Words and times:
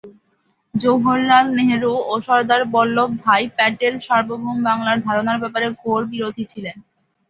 জওহরলাল 0.75 1.45
নেহরু 1.57 1.93
ও 2.05 2.23
সর্দার 2.25 2.61
বল্লভভাই 2.73 3.43
প্যাটেল 3.57 3.93
সার্বভৌম 4.05 4.57
বাংলার 4.67 4.97
ধারণার 5.07 5.41
ব্যাপারে 5.43 5.67
ঘোর 5.81 6.01
বিরোধী 6.11 6.43
ছিলেন। 6.51 6.77